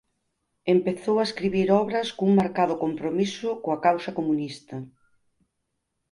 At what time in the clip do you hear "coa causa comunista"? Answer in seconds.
3.63-4.75